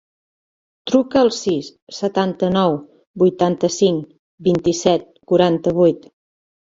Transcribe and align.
Truca 0.91 1.19
al 1.25 1.29
sis, 1.39 1.67
setanta-nou, 1.97 2.73
vuitanta-cinc, 3.25 4.11
vint-i-set, 4.51 5.07
quaranta-vuit. 5.33 6.15